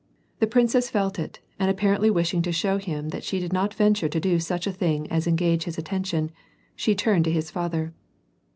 The 0.39 0.47
prin 0.47 0.67
cess 0.67 0.89
felt 0.89 1.19
it, 1.19 1.41
and 1.59 1.69
apparently 1.69 2.09
wishing 2.09 2.41
to 2.41 2.51
show 2.51 2.79
him 2.79 3.09
that 3.09 3.23
she 3.23 3.37
did 3.39 3.53
not 3.53 3.75
venture 3.75 4.09
to 4.09 4.19
do 4.19 4.39
such 4.39 4.65
a 4.65 4.71
thing 4.73 5.07
as 5.11 5.27
engage 5.27 5.65
his 5.65 5.77
attention, 5.77 6.31
she 6.75 6.95
turned 6.95 7.25
to 7.25 7.31
his 7.31 7.51
father. 7.51 7.93